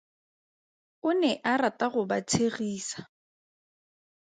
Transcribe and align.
O 1.09 1.11
ne 1.19 1.29
a 1.51 1.53
rata 1.61 1.87
go 1.93 2.01
ba 2.09 2.17
tshegisa. 2.27 2.99